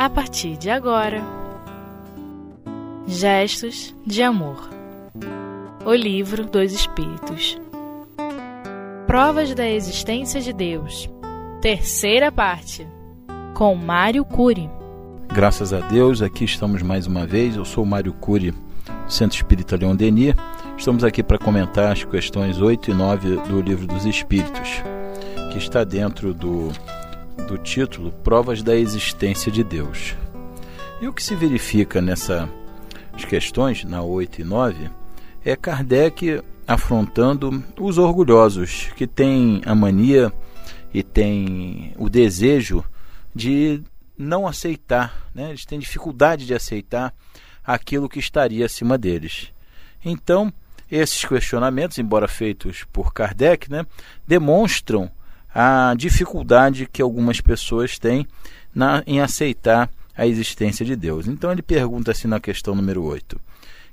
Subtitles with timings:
[0.00, 1.22] a partir de agora.
[3.06, 4.70] Gestos de Amor
[5.84, 7.60] O Livro dos Espíritos
[9.06, 11.10] Provas da Existência de Deus
[11.60, 12.86] Terceira parte
[13.52, 14.70] Com Mário Cury
[15.28, 17.56] Graças a Deus, aqui estamos mais uma vez.
[17.56, 18.54] Eu sou Mário Cury,
[19.06, 20.34] Centro Espírita Leon Denis.
[20.78, 24.82] Estamos aqui para comentar as questões 8 e 9 do Livro dos Espíritos,
[25.52, 26.72] que está dentro do
[27.46, 30.16] do título Provas da Existência de Deus.
[31.00, 32.48] E o que se verifica nessas
[33.28, 34.90] questões, na 8 e 9,
[35.44, 40.32] é Kardec afrontando os orgulhosos, que têm a mania
[40.92, 42.84] e têm o desejo
[43.34, 43.82] de
[44.16, 45.48] não aceitar, né?
[45.48, 47.14] eles têm dificuldade de aceitar
[47.64, 49.52] aquilo que estaria acima deles.
[50.04, 50.52] Então,
[50.90, 53.86] esses questionamentos, embora feitos por Kardec, né,
[54.26, 55.10] demonstram
[55.54, 58.26] a dificuldade que algumas pessoas têm
[58.74, 61.26] na, em aceitar a existência de Deus.
[61.26, 63.40] Então ele pergunta assim na questão número 8: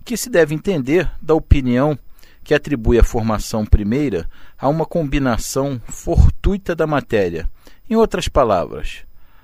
[0.03, 1.97] que se deve entender da opinião
[2.44, 7.49] que atribui a formação primeira a uma combinação fortuita da matéria,
[7.89, 9.03] em outras palavras,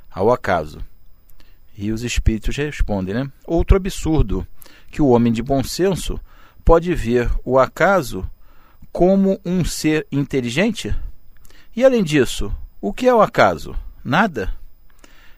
[0.09, 0.79] ao acaso.
[1.77, 3.31] E os espíritos respondem, né?
[3.45, 4.47] Outro absurdo,
[4.89, 6.19] que o homem de bom senso
[6.63, 8.29] pode ver o acaso
[8.91, 10.95] como um ser inteligente?
[11.75, 13.75] E além disso, o que é o acaso?
[14.03, 14.53] Nada?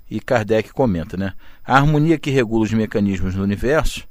[0.10, 1.34] E Kardec comenta, né?
[1.64, 4.08] A harmonia que regula os mecanismos do universo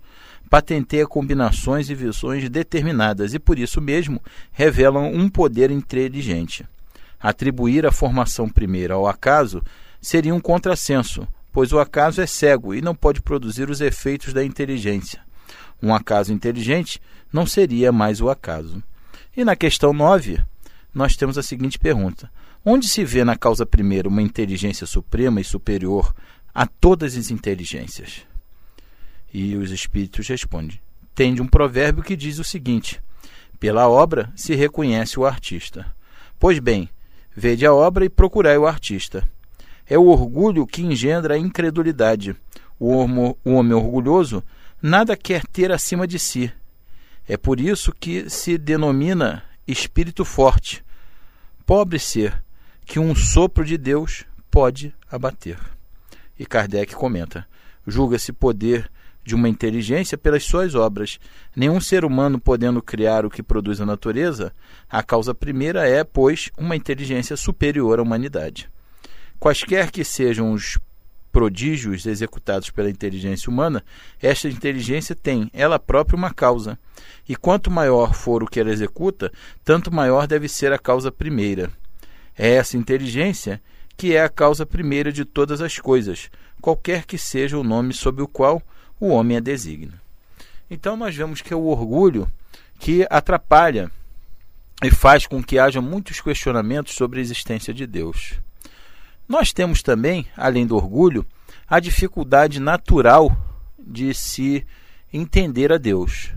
[0.48, 6.64] patenteia combinações e visões determinadas e por isso mesmo revelam um poder inteligente.
[7.20, 9.62] Atribuir a formação primeira ao acaso
[10.00, 14.44] seria um contrassenso, pois o acaso é cego e não pode produzir os efeitos da
[14.44, 15.20] inteligência.
[15.82, 17.00] Um acaso inteligente
[17.32, 18.82] não seria mais o acaso.
[19.36, 20.40] E na questão 9,
[20.94, 22.30] nós temos a seguinte pergunta:
[22.64, 26.14] Onde se vê na causa primeira uma inteligência suprema e superior
[26.54, 28.22] a todas as inteligências?
[29.32, 30.80] E os espíritos respondem:
[31.14, 33.02] Tende um provérbio que diz o seguinte:
[33.58, 35.92] Pela obra se reconhece o artista.
[36.38, 36.88] Pois bem,
[37.34, 39.28] vede a obra e procurai o artista.
[39.86, 42.36] É o orgulho que engendra a incredulidade.
[42.78, 44.42] O homem orgulhoso
[44.80, 46.52] nada quer ter acima de si.
[47.26, 50.84] É por isso que se denomina espírito forte,
[51.66, 52.42] pobre ser
[52.84, 55.58] que um sopro de Deus pode abater.
[56.38, 57.46] E Kardec comenta:
[57.86, 58.90] julga-se poder
[59.24, 61.18] de uma inteligência pelas suas obras.
[61.56, 64.52] Nenhum ser humano podendo criar o que produz a natureza,
[64.88, 68.68] a causa primeira é, pois, uma inteligência superior à humanidade.
[69.40, 70.78] Quaisquer que sejam os
[71.34, 73.84] prodígios executados pela inteligência humana,
[74.22, 76.78] esta inteligência tem ela própria uma causa.
[77.28, 79.32] E quanto maior for o que ela executa,
[79.64, 81.72] tanto maior deve ser a causa primeira.
[82.38, 83.60] É essa inteligência
[83.96, 86.30] que é a causa primeira de todas as coisas,
[86.60, 88.62] qualquer que seja o nome sob o qual
[89.00, 90.00] o homem a designa.
[90.70, 92.30] Então nós vemos que é o orgulho
[92.78, 93.90] que atrapalha
[94.80, 98.34] e faz com que haja muitos questionamentos sobre a existência de Deus.
[99.28, 101.24] Nós temos também, além do orgulho,
[101.66, 103.34] a dificuldade natural
[103.78, 104.66] de se
[105.12, 106.32] entender a Deus.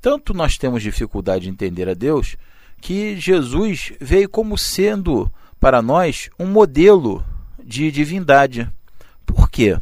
[0.00, 2.36] Tanto nós temos dificuldade de entender a Deus
[2.80, 7.24] que Jesus veio como sendo para nós um modelo
[7.62, 8.68] de divindade.
[9.26, 9.78] Por quê?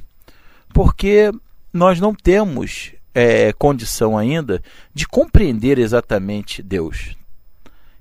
[0.75, 1.31] Porque
[1.73, 4.61] nós não temos é, condição ainda
[4.93, 7.17] de compreender exatamente Deus.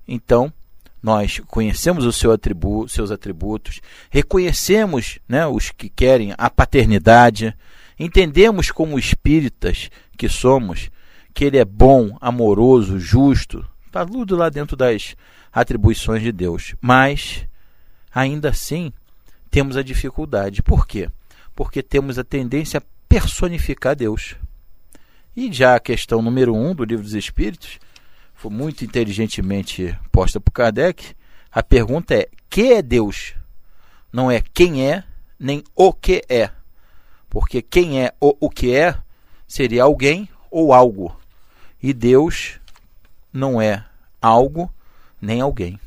[0.08, 0.52] Então,
[1.02, 7.56] nós conhecemos o seu atributo, seus atributos, reconhecemos né, os que querem a paternidade,
[8.00, 10.90] entendemos como espíritas que somos
[11.38, 15.16] que ele é bom, amoroso, justo, está tudo lá dentro das
[15.54, 16.74] atribuições de Deus.
[16.82, 17.46] Mas,
[18.12, 18.92] ainda assim,
[19.52, 20.64] temos a dificuldade.
[20.64, 21.12] Por quê?
[21.56, 24.36] Porque temos a tendência a personificar Deus.
[25.36, 27.80] E já a questão número um do Livro dos Espíritos
[28.38, 31.16] foi muito inteligentemente posta por Kardec.
[31.52, 33.34] A pergunta é: que é Deus?
[34.14, 35.04] Não é quem é,
[35.40, 36.52] nem o que é.
[37.30, 38.96] Porque quem é o, o que é
[39.48, 41.20] seria alguém ou algo.
[41.82, 42.60] E Deus
[43.34, 43.84] não é
[44.22, 44.72] algo
[45.20, 45.80] nem alguém.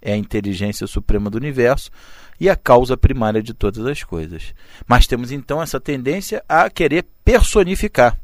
[0.00, 1.90] É a inteligência suprema do universo
[2.40, 4.54] e a causa primária de todas as coisas.
[4.86, 8.18] Mas temos então essa tendência a querer personificar.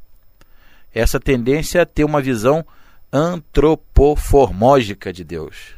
[0.95, 2.65] Essa tendência a ter uma visão
[3.13, 5.75] antropoformógica de Deus.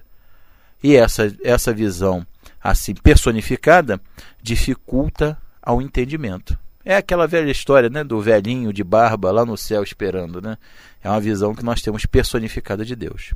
[0.82, 2.26] E essa, essa visão
[2.62, 4.00] assim personificada
[4.42, 6.58] dificulta ao entendimento.
[6.84, 10.40] É aquela velha história né, do velhinho de barba lá no céu esperando.
[10.40, 10.56] Né?
[11.02, 13.34] É uma visão que nós temos personificada de Deus.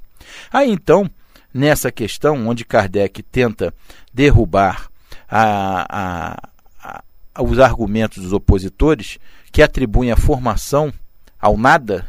[0.50, 1.10] Aí então,
[1.52, 3.74] nessa questão, onde Kardec tenta
[4.12, 4.88] derrubar
[5.28, 7.02] a, a,
[7.34, 9.18] a os argumentos dos opositores
[9.50, 10.92] que atribuem a formação
[11.38, 12.06] ao nada,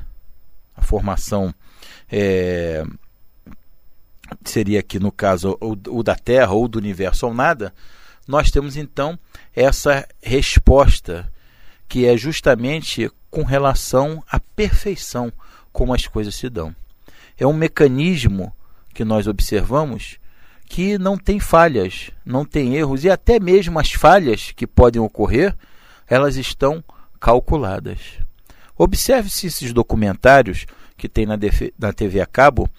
[0.76, 1.54] a formação
[2.16, 2.86] é,
[4.46, 7.74] seria aqui no caso o, da Terra ou do universo ao nada,
[8.28, 9.18] nós temos então
[9.56, 11.28] essa resposta
[11.90, 15.34] que é justamente com relação à perfeição
[15.72, 16.76] como as coisas se dão.
[17.36, 18.54] É um mecanismo
[18.94, 20.20] que nós observamos
[20.68, 25.56] que não tem falhas, não tem erros e até mesmo as falhas que podem ocorrer,
[26.08, 26.84] elas estão
[27.20, 28.20] calculadas.
[28.78, 30.68] Observe-se esses documentários
[31.04, 31.38] que tem na,
[31.78, 32.70] na TV a cabo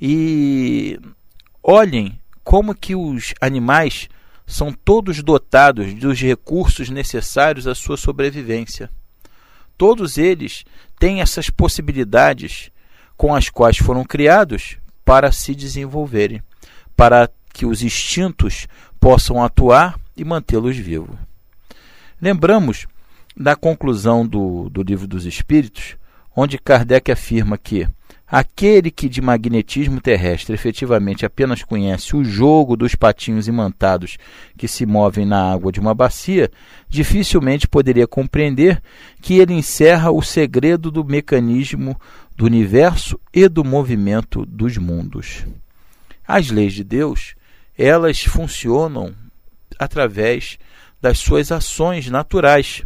[0.00, 0.98] e
[1.62, 4.08] olhem como que os animais
[4.46, 8.90] são todos dotados dos recursos necessários à sua sobrevivência.
[9.76, 10.64] Todos eles
[10.98, 12.70] têm essas possibilidades
[13.18, 16.42] com as quais foram criados para se desenvolverem,
[16.96, 18.66] para que os instintos
[18.98, 21.18] possam atuar e mantê-los vivos.
[22.18, 22.86] Lembramos
[23.36, 25.98] da conclusão do, do Livro dos Espíritos,
[26.36, 27.86] onde Kardec afirma que
[28.26, 34.16] aquele que de magnetismo terrestre efetivamente apenas conhece o jogo dos patinhos imantados
[34.56, 36.50] que se movem na água de uma bacia,
[36.88, 38.82] dificilmente poderia compreender
[39.20, 42.00] que ele encerra o segredo do mecanismo
[42.36, 45.46] do universo e do movimento dos mundos.
[46.26, 47.34] As leis de Deus,
[47.76, 49.14] elas funcionam
[49.78, 50.58] através
[51.00, 52.82] das suas ações naturais.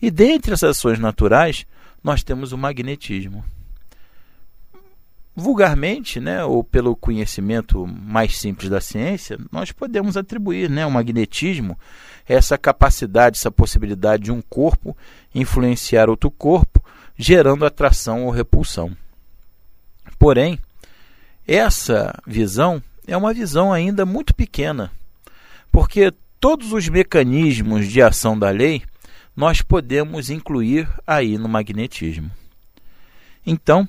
[0.00, 1.64] E dentre as ações naturais,
[2.04, 3.42] nós temos o magnetismo.
[5.34, 11.76] Vulgarmente, né, ou pelo conhecimento mais simples da ciência, nós podemos atribuir né, o magnetismo
[12.28, 14.96] essa capacidade, essa possibilidade de um corpo
[15.34, 16.84] influenciar outro corpo
[17.16, 18.96] gerando atração ou repulsão.
[20.18, 20.58] Porém,
[21.46, 24.92] essa visão é uma visão ainda muito pequena,
[25.72, 28.82] porque todos os mecanismos de ação da lei
[29.36, 32.30] nós podemos incluir aí no magnetismo.
[33.46, 33.88] Então,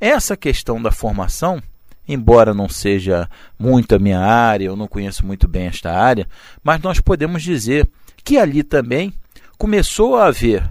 [0.00, 1.62] essa questão da formação,
[2.06, 6.28] embora não seja muito a minha área, eu não conheço muito bem esta área,
[6.62, 7.88] mas nós podemos dizer
[8.22, 9.12] que ali também
[9.58, 10.68] começou a haver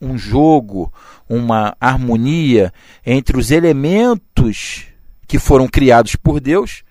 [0.00, 0.92] um jogo,
[1.28, 2.72] uma harmonia
[3.06, 4.86] entre os elementos
[5.26, 6.82] que foram criados por Deus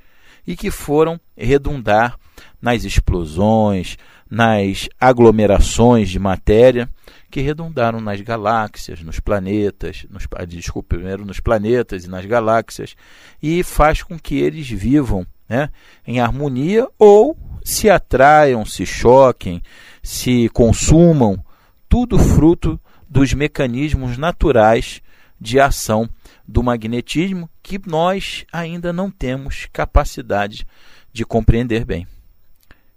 [0.47, 2.17] e que foram redundar
[2.61, 3.97] nas explosões,
[4.31, 6.89] nas aglomerações de matéria
[7.29, 12.95] que redundaram nas galáxias, nos planetas, nos, desculpe, primeiro nos planetas e nas galáxias,
[13.43, 15.69] e faz com que eles vivam né,
[16.07, 19.61] em harmonia ou se atraiam, se choquem,
[20.01, 21.43] se consumam,
[21.89, 22.79] tudo fruto
[23.09, 25.01] dos mecanismos naturais
[25.39, 26.09] de ação
[26.47, 30.65] do magnetismo que nós ainda não temos capacidade
[31.11, 32.07] de compreender bem.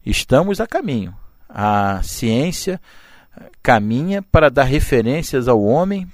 [0.07, 1.24] Estamos a caminho.
[1.49, 2.81] A ciência
[3.62, 6.11] caminha para dar referências ao homem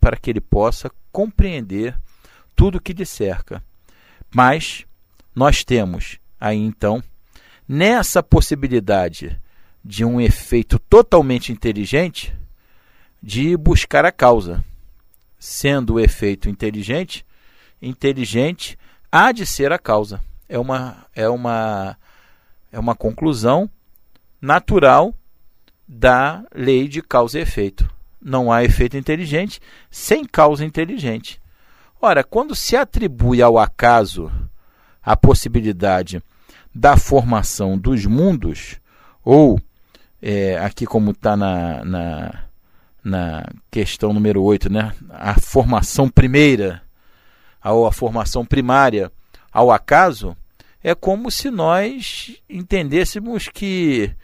[0.00, 1.96] para que ele possa compreender
[2.56, 3.62] tudo o que lhe cerca.
[4.34, 4.84] Mas
[5.34, 7.02] nós temos aí então,
[7.68, 9.38] nessa possibilidade
[9.84, 12.34] de um efeito totalmente inteligente,
[13.22, 14.64] de buscar a causa.
[15.38, 17.24] Sendo o efeito inteligente,
[17.80, 18.78] inteligente
[19.10, 20.20] há de ser a causa.
[20.48, 21.96] É uma, é uma,
[22.70, 23.70] é uma conclusão
[24.40, 25.14] natural
[25.86, 27.88] da lei de causa e efeito.
[28.22, 31.40] Não há efeito inteligente sem causa inteligente.
[32.00, 34.30] Ora, quando se atribui ao acaso
[35.02, 36.22] a possibilidade
[36.74, 38.76] da formação dos mundos,
[39.24, 39.60] ou
[40.22, 42.44] é, aqui como está na, na,
[43.02, 44.94] na questão número 8, né?
[45.10, 46.82] a formação primeira,
[47.64, 49.10] ou a formação primária
[49.52, 50.36] ao acaso,
[50.82, 54.14] é como se nós entendêssemos que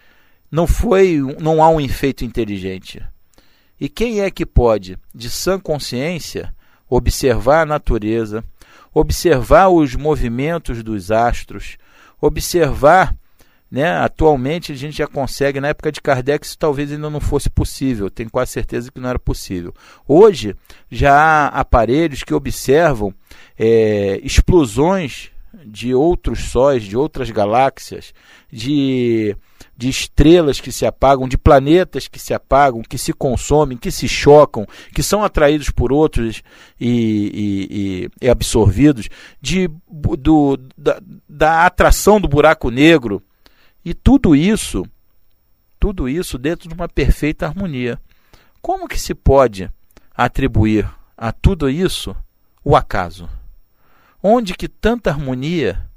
[0.51, 3.03] não foi, não há um efeito inteligente.
[3.81, 6.55] E quem é que pode, de sã consciência,
[6.89, 8.45] observar a natureza,
[8.95, 11.77] observar os movimentos dos astros,
[12.21, 13.15] observar
[13.71, 13.97] né?
[13.99, 18.09] Atualmente a gente já consegue, na época de Kardec isso talvez ainda não fosse possível,
[18.09, 19.75] tenho quase certeza que não era possível.
[20.07, 20.55] Hoje
[20.91, 23.13] já há aparelhos que observam
[23.59, 25.31] é, explosões
[25.65, 28.13] de outros sóis, de outras galáxias,
[28.51, 29.37] de,
[29.77, 34.09] de estrelas que se apagam, de planetas que se apagam, que se consomem, que se
[34.09, 36.43] chocam, que são atraídos por outros
[36.81, 39.09] e, e, e absorvidos,
[39.41, 43.23] de, do, da, da atração do buraco negro
[43.85, 44.85] e tudo isso,
[45.79, 47.99] tudo isso dentro de uma perfeita harmonia.
[48.61, 49.71] Como que se pode
[50.15, 52.17] atribuir a tudo isso
[52.65, 53.29] o acaso?
[54.29, 55.89] Onde que tanta harmonia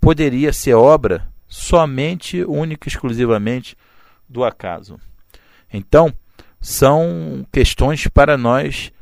[0.00, 3.76] poderia ser obra somente, única e exclusivamente
[4.28, 5.00] do acaso?
[5.72, 6.14] Então,
[6.60, 8.92] são questões para nós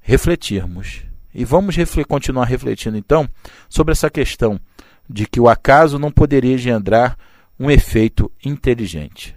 [0.00, 1.02] refletirmos.
[1.34, 3.28] E vamos refletir, continuar refletindo então
[3.68, 4.58] sobre essa questão
[5.06, 7.18] de que o acaso não poderia engendrar
[7.60, 9.36] um efeito inteligente.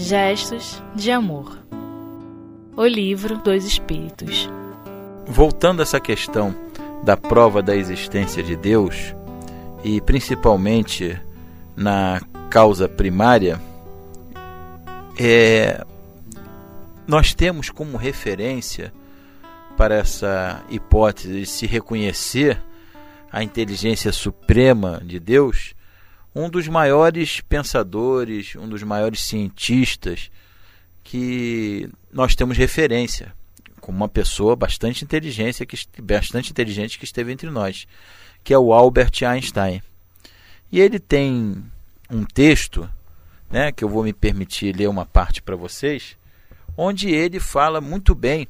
[0.00, 1.58] Gestos de Amor.
[2.74, 4.48] O Livro dos Espíritos.
[5.26, 6.54] Voltando a essa questão
[7.04, 9.14] da prova da existência de Deus,
[9.84, 11.20] e principalmente
[11.76, 13.60] na causa primária,
[15.18, 15.84] é,
[17.06, 18.94] nós temos como referência
[19.76, 22.58] para essa hipótese de se reconhecer
[23.30, 25.74] a inteligência suprema de Deus
[26.34, 30.30] um dos maiores pensadores, um dos maiores cientistas
[31.02, 33.32] que nós temos referência,
[33.80, 37.86] como uma pessoa bastante inteligente que, bastante inteligente que esteve entre nós,
[38.44, 39.82] que é o Albert Einstein.
[40.70, 41.64] E ele tem
[42.08, 42.88] um texto,
[43.50, 46.16] né, que eu vou me permitir ler uma parte para vocês,
[46.76, 48.46] onde ele fala muito bem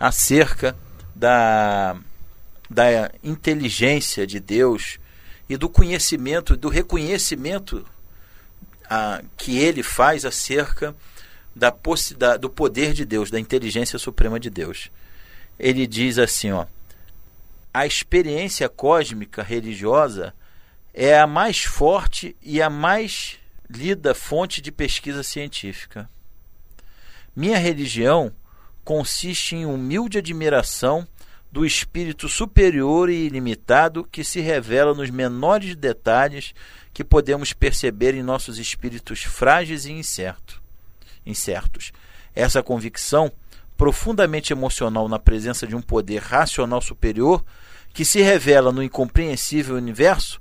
[0.00, 0.74] acerca
[1.14, 1.96] da,
[2.70, 4.98] da inteligência de Deus
[5.48, 7.86] e do conhecimento, do reconhecimento
[8.88, 10.94] a, que ele faz acerca
[11.54, 11.74] da,
[12.16, 14.90] da, do poder de Deus, da inteligência suprema de Deus.
[15.58, 16.66] Ele diz assim, ó,
[17.72, 20.34] a experiência cósmica religiosa
[20.94, 23.38] é a mais forte e a mais
[23.68, 26.08] lida fonte de pesquisa científica.
[27.36, 28.32] Minha religião
[28.84, 31.06] consiste em humilde admiração
[31.50, 36.54] do espírito superior e ilimitado que se revela nos menores detalhes
[36.92, 40.62] que podemos perceber em nossos espíritos frágeis e incerto,
[41.24, 41.92] incertos.
[42.34, 43.32] Essa convicção,
[43.76, 47.44] profundamente emocional na presença de um poder racional superior
[47.94, 50.40] que se revela no incompreensível universo,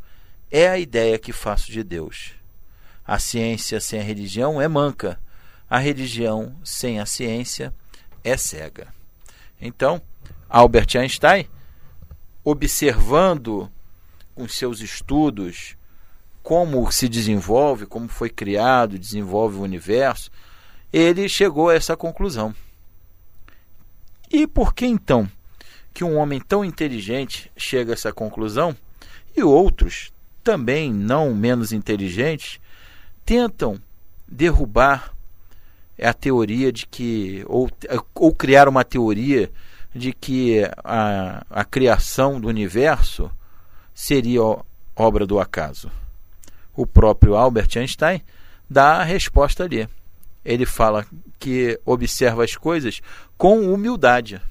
[0.51, 2.33] é a ideia que faço de Deus.
[3.05, 5.19] A ciência sem a religião é manca,
[5.69, 7.73] a religião sem a ciência
[8.23, 8.93] é cega.
[9.59, 10.01] Então,
[10.49, 11.47] Albert Einstein,
[12.43, 13.69] observando
[14.33, 15.75] com seus estudos
[16.41, 20.31] como se desenvolve, como foi criado, desenvolve o universo,
[20.93, 22.55] ele chegou a essa conclusão.
[24.31, 25.29] E por que então
[25.93, 28.75] que um homem tão inteligente chega a essa conclusão
[29.35, 30.13] e outros,
[30.43, 32.59] também não menos inteligentes,
[33.25, 33.81] tentam
[34.27, 35.13] derrubar
[36.01, 37.69] a teoria de que, ou,
[38.15, 39.51] ou criar uma teoria
[39.93, 43.31] de que a, a criação do universo
[43.93, 44.41] seria
[44.95, 45.91] obra do acaso.
[46.75, 48.21] O próprio Albert Einstein
[48.69, 49.87] dá a resposta ali.
[50.45, 51.05] Ele fala
[51.39, 53.01] que observa as coisas
[53.37, 54.41] com humildade.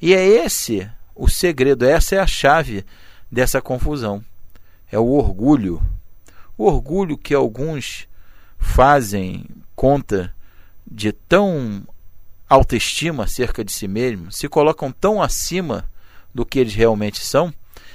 [0.00, 2.84] E é esse o segredo, essa é a chave
[3.30, 4.24] dessa confusão.
[4.90, 5.82] É o orgulho.
[6.56, 8.08] O orgulho que alguns
[8.58, 10.34] fazem conta
[10.90, 11.86] de tão
[12.54, 15.88] autoestima acerca de si mesmo, se colocam tão acima
[16.34, 17.52] do que eles realmente são,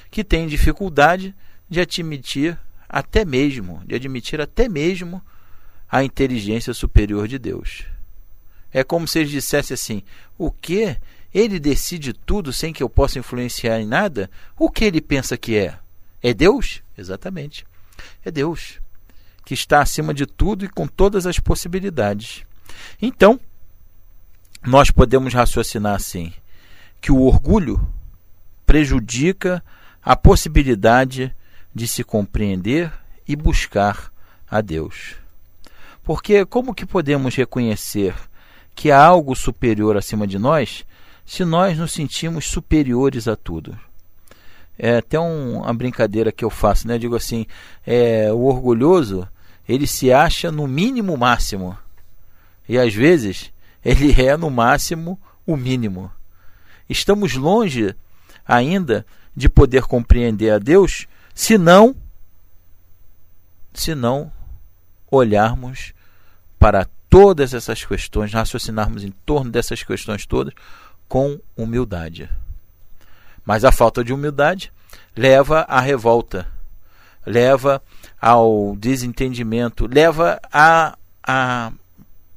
[0.10, 1.36] que têm dificuldade
[1.70, 5.22] de admitir até mesmo, de admitir até mesmo
[5.90, 7.86] a inteligência superior de Deus.
[8.72, 10.04] É como se eles dissessem assim:
[10.38, 10.98] o que?
[11.34, 14.30] Ele decide tudo sem que eu possa influenciar em nada?
[14.58, 15.78] O que ele pensa que é?
[16.24, 16.82] É Deus?
[16.98, 17.66] Exatamente.
[18.24, 18.80] É Deus,
[19.46, 22.44] que está acima de tudo e com todas as possibilidades.
[23.02, 23.40] Então,
[24.66, 26.34] nós podemos raciocinar assim:
[27.02, 27.86] que o orgulho
[28.66, 29.64] prejudica
[30.04, 31.34] a possibilidade
[31.74, 32.92] de se compreender
[33.28, 34.12] e buscar
[34.50, 35.16] a Deus.
[36.04, 38.16] Porque como que podemos reconhecer
[38.74, 40.86] que há algo superior acima de nós
[41.26, 43.78] se nós nos sentimos superiores a tudo?
[44.80, 46.96] É até um, uma brincadeira que eu faço, né?
[46.96, 47.46] Eu digo assim,
[47.86, 49.28] é, o orgulhoso
[49.68, 51.78] ele se acha no mínimo máximo
[52.70, 53.52] e às vezes
[53.88, 56.12] ele é no máximo o mínimo.
[56.90, 57.96] Estamos longe
[58.46, 61.96] ainda de poder compreender a Deus se não
[63.74, 64.30] se não
[65.10, 65.94] olharmos
[66.60, 70.54] para todas essas questões, raciocinarmos em torno dessas questões todas
[71.08, 72.30] com humildade.
[73.46, 74.74] Mas a falta de humildade
[75.16, 76.46] leva à revolta,
[77.26, 77.82] leva
[78.20, 81.72] ao desentendimento, leva a, a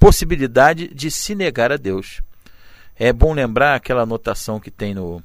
[0.00, 2.22] possibilidade de se negar a Deus.
[2.96, 5.22] É bom lembrar aquela anotação que tem no,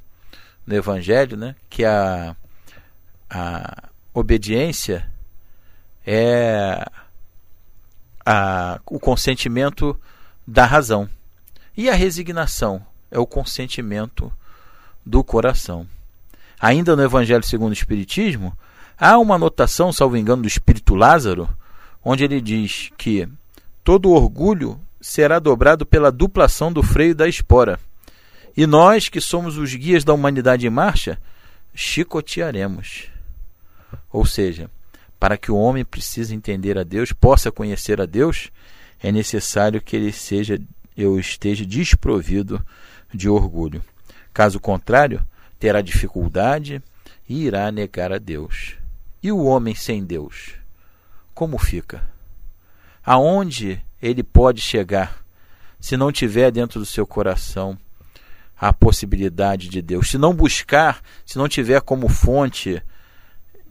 [0.68, 1.56] no Evangelho, né?
[1.70, 2.36] que a,
[3.30, 5.10] a obediência
[6.06, 6.86] é
[8.26, 10.00] a, o consentimento
[10.46, 11.10] da razão.
[11.76, 14.32] E a resignação é o consentimento
[15.06, 15.88] do coração.
[16.60, 18.58] Ainda no Evangelho segundo o Espiritismo,
[18.98, 21.50] há uma anotação, salvo engano, do Espírito Lázaro,
[22.04, 23.28] onde ele diz que
[23.86, 27.80] todo orgulho será dobrado pela duplação do freio da espora.
[28.58, 31.22] E nós, que somos os guias da humanidade em marcha,
[31.72, 33.10] chicotearemos.
[34.12, 34.72] Ou seja,
[35.20, 38.50] para que o homem precise entender a Deus, possa conhecer a Deus,
[39.04, 40.60] é necessário que ele seja
[40.98, 42.66] eu esteja desprovido
[43.14, 43.84] de orgulho.
[44.34, 45.22] Caso contrário,
[45.60, 46.82] terá dificuldade
[47.30, 48.78] e irá negar a Deus.
[49.22, 50.54] E o homem sem Deus,
[51.36, 52.15] como fica?
[53.06, 55.24] Aonde ele pode chegar
[55.80, 57.78] se não tiver dentro do seu coração
[58.58, 60.10] a possibilidade de Deus?
[60.10, 62.82] Se não buscar, se não tiver como fonte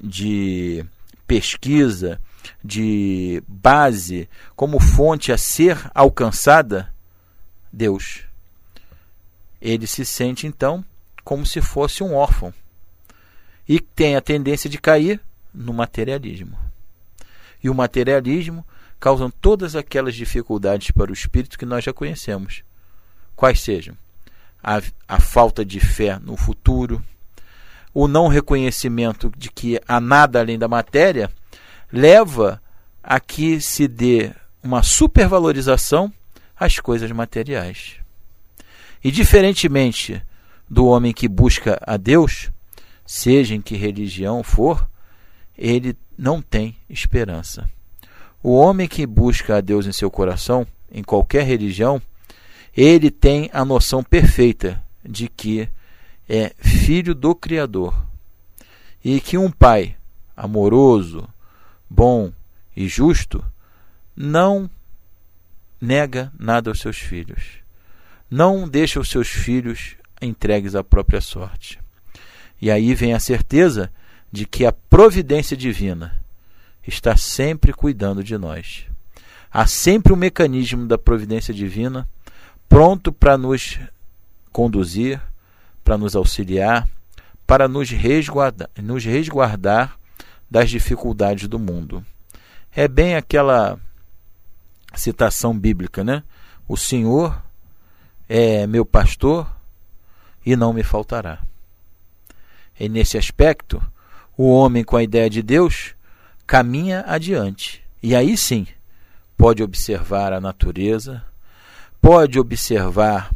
[0.01, 0.85] de
[1.27, 2.21] pesquisa,
[2.63, 6.93] de base, como fonte a ser alcançada,
[7.73, 8.23] Deus.
[9.61, 10.85] Ele se sente então
[11.25, 12.53] como se fosse um órfão
[13.69, 15.21] e tem a tendência de cair
[15.53, 16.57] no materialismo.
[17.63, 18.65] E o materialismo
[19.05, 22.63] causa todas aquelas dificuldades para o espírito que nós já conhecemos.
[23.37, 23.95] Quais sejam?
[24.63, 27.05] A, a falta de fé no futuro,
[27.93, 31.31] o não reconhecimento de que há nada além da matéria,
[31.93, 32.63] leva
[33.03, 34.33] a que se dê
[34.63, 36.11] uma supervalorização
[36.59, 37.97] às coisas materiais.
[39.05, 40.23] E diferentemente
[40.67, 42.51] do homem que busca a Deus,
[43.05, 44.89] seja em que religião for,
[45.59, 47.69] ele não tem esperança.
[48.45, 52.01] O homem que busca a Deus em seu coração, em qualquer religião,
[52.77, 55.67] ele tem a noção perfeita de que
[56.29, 57.95] é filho do Criador
[59.03, 59.97] e que um pai
[60.37, 61.27] amoroso,
[61.89, 62.31] bom
[62.77, 63.43] e justo
[64.15, 64.69] não
[65.81, 67.61] nega nada aos seus filhos.
[68.31, 71.81] Não deixa os seus filhos entregues à própria sorte.
[72.61, 73.91] E aí vem a certeza
[74.31, 76.23] de que a providência divina
[76.87, 78.87] está sempre cuidando de nós.
[79.51, 82.09] Há sempre um mecanismo da providência divina
[82.69, 83.79] pronto para nos
[84.53, 85.21] conduzir,
[85.85, 86.89] para nos auxiliar,
[87.47, 89.97] para nos resguardar, nos resguardar
[90.51, 92.05] das dificuldades do mundo.
[92.75, 93.79] É bem aquela
[94.95, 96.23] citação bíblica, né?
[96.67, 97.41] O Senhor
[98.29, 99.47] é meu pastor
[100.45, 101.41] e não me faltará.
[102.79, 103.81] E nesse aspecto,
[104.37, 105.94] o homem com a ideia de Deus
[106.47, 107.83] caminha adiante.
[108.03, 108.67] E aí sim,
[109.37, 111.23] pode observar a natureza,
[112.01, 113.31] pode observar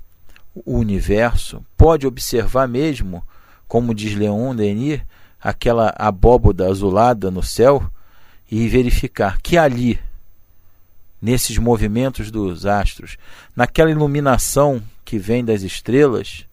[0.55, 3.23] o universo, pode observar mesmo,
[3.67, 5.01] como diz Leon Denis,
[5.41, 7.89] aquela abóboda azulada no céu
[8.51, 9.99] e verificar que ali,
[11.21, 13.17] nesses movimentos dos astros,
[13.55, 16.47] naquela iluminação que vem das estrelas,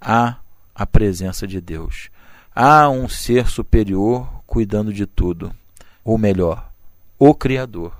[0.00, 0.36] há
[0.74, 2.10] a presença de Deus.
[2.54, 5.54] Há um ser superior cuidando de tudo,
[6.04, 6.70] ou melhor,
[7.18, 7.96] o Criador,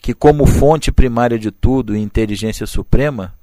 [0.00, 3.34] que, como fonte primária de tudo e inteligência suprema,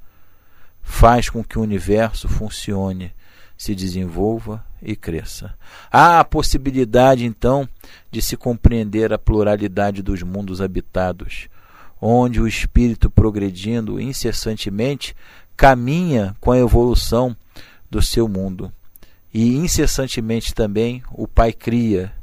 [0.82, 3.14] faz com que o universo funcione,
[3.58, 5.54] se desenvolva e cresça.
[5.92, 7.68] Há a possibilidade, então,
[8.10, 11.50] de se compreender a pluralidade dos mundos habitados,
[12.02, 15.14] onde o espírito progredindo incessantemente
[15.58, 17.36] caminha com a evolução
[17.92, 18.72] do seu mundo.
[19.34, 22.14] E incessantemente também o Pai cria,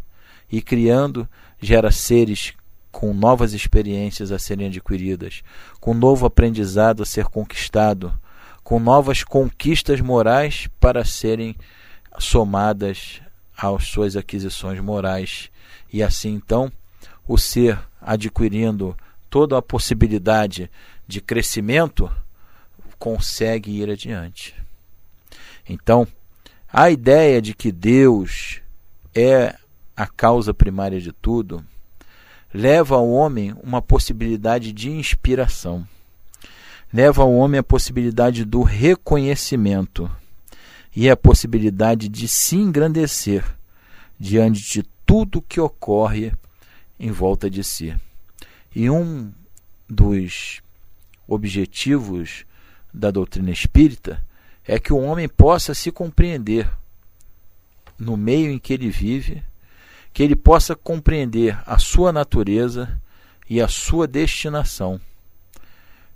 [0.51, 1.29] e criando
[1.61, 2.55] gera seres
[2.91, 5.43] com novas experiências a serem adquiridas,
[5.81, 8.13] com novo aprendizado a ser conquistado,
[8.65, 11.55] com novas conquistas morais para serem
[12.19, 13.21] somadas
[13.57, 15.51] às suas aquisições morais.
[15.93, 16.73] E assim então,
[17.29, 18.97] o ser adquirindo
[19.29, 20.71] toda a possibilidade
[21.07, 22.11] de crescimento
[22.99, 24.55] consegue ir adiante.
[25.69, 26.07] Então,
[26.73, 28.61] a ideia de que Deus
[29.15, 29.55] é
[29.97, 31.65] a causa primária de tudo
[32.53, 35.87] leva ao homem uma possibilidade de inspiração,
[36.93, 40.11] leva ao homem a possibilidade do reconhecimento
[40.95, 43.45] e a possibilidade de se engrandecer
[44.19, 46.33] diante de tudo que ocorre
[46.99, 47.95] em volta de si.
[48.75, 49.33] E um
[49.89, 50.61] dos
[51.29, 52.45] objetivos
[52.93, 54.25] da doutrina espírita
[54.67, 56.71] é que o homem possa se compreender
[57.99, 59.43] no meio em que ele vive,
[60.17, 62.99] que ele possa compreender a sua natureza
[63.51, 64.99] e a sua destinação.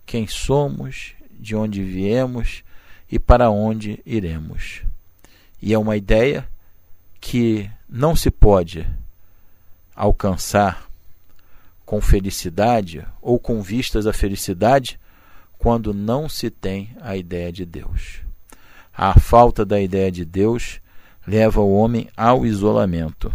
[0.07, 2.65] Quem somos, de onde viemos
[3.13, 4.81] e para onde iremos.
[5.61, 6.49] E é uma ideia
[7.21, 8.87] que não se pode
[9.95, 10.89] alcançar
[11.85, 14.99] com felicidade ou com vistas à felicidade
[15.59, 18.23] quando não se tem a ideia de Deus.
[18.97, 20.81] A falta da ideia de Deus
[21.27, 23.31] leva o homem ao isolamento.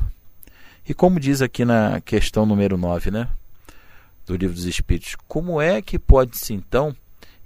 [0.87, 3.27] E como diz aqui na questão número 9, né,
[4.25, 6.95] do Livro dos Espíritos, como é que pode-se então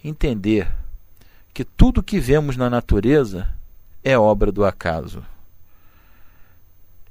[0.03, 0.69] entender
[1.53, 3.47] que tudo que vemos na natureza
[4.03, 5.25] é obra do acaso?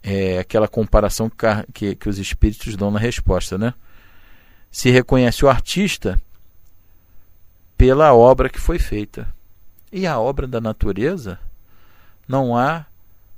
[0.02, 1.30] É aquela comparação
[1.72, 3.74] que, que os espíritos dão na resposta, né?
[4.70, 6.20] Se reconhece o artista
[7.76, 9.28] pela obra que foi feita.
[9.90, 11.38] E a obra da natureza,
[12.26, 12.86] não há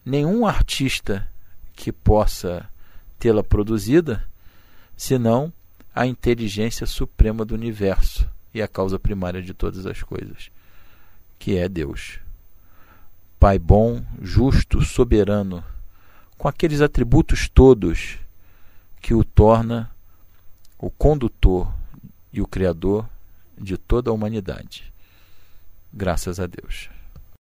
[0.04, 1.26] nenhum artista
[1.72, 2.69] que possa
[3.20, 4.26] tê-la produzida,
[4.96, 5.52] senão
[5.94, 10.50] a inteligência suprema do universo e a causa primária de todas as coisas,
[11.38, 12.18] que é Deus.
[13.38, 15.62] Pai bom, justo, soberano,
[16.38, 18.18] com aqueles atributos todos
[19.00, 19.90] que o torna
[20.78, 21.72] o condutor
[22.32, 23.06] e o criador
[23.58, 24.90] de toda a humanidade.
[25.92, 26.88] Graças a Deus.